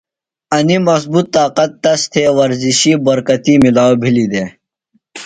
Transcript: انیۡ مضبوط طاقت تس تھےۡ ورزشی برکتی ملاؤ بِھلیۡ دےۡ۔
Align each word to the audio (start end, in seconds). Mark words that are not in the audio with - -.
انیۡ 0.55 0.81
مضبوط 0.89 1.25
طاقت 1.37 1.71
تس 1.83 2.01
تھےۡ 2.11 2.31
ورزشی 2.37 2.93
برکتی 3.05 3.53
ملاؤ 3.63 3.93
بِھلیۡ 4.01 4.29
دےۡ۔ 4.31 4.49